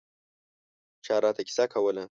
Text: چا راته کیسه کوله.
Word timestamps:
چا 1.05 1.15
راته 1.23 1.41
کیسه 1.47 1.65
کوله. 1.73 2.03